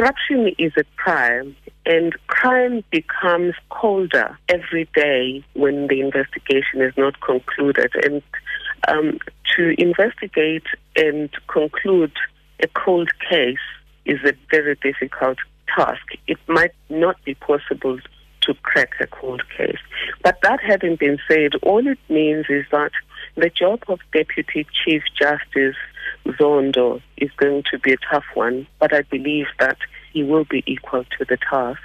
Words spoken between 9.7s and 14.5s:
investigate and conclude a cold case is a